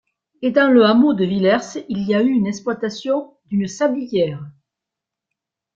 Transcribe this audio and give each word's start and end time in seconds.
Et, 0.41 0.49
dans 0.49 0.71
le 0.73 0.83
hameau 0.83 1.13
de 1.13 1.23
Villers, 1.23 1.85
il 1.87 2.01
y 2.07 2.15
a 2.15 2.23
eu 2.23 2.43
exploitation 2.47 3.37
d'une 3.51 3.67
sablière. 3.67 4.43